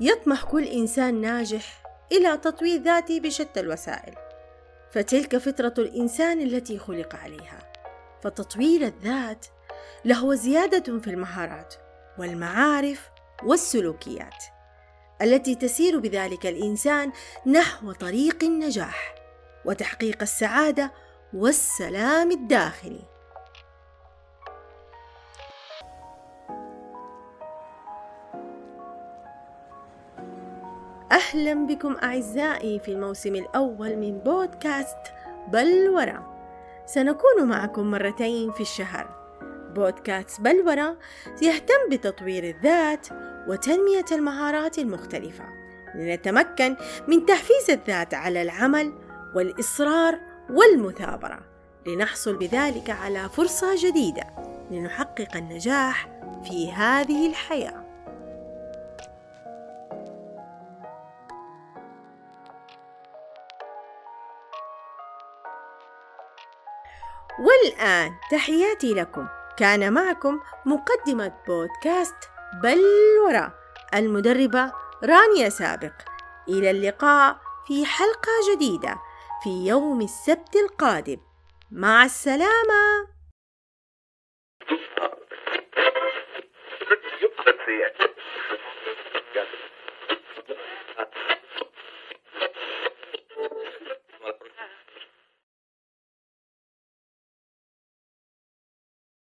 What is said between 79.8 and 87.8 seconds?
السبت القادم. مع السلامة. Let's see